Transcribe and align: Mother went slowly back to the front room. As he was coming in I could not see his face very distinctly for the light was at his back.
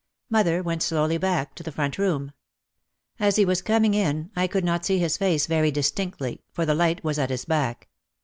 Mother 0.31 0.63
went 0.63 0.81
slowly 0.81 1.19
back 1.19 1.53
to 1.53 1.61
the 1.61 1.71
front 1.71 1.99
room. 1.99 2.31
As 3.19 3.35
he 3.35 3.45
was 3.45 3.61
coming 3.61 3.93
in 3.93 4.31
I 4.35 4.47
could 4.47 4.65
not 4.65 4.83
see 4.83 4.97
his 4.97 5.15
face 5.15 5.45
very 5.45 5.69
distinctly 5.69 6.41
for 6.51 6.65
the 6.65 6.73
light 6.73 7.03
was 7.03 7.19
at 7.19 7.29
his 7.29 7.45
back. 7.45 7.87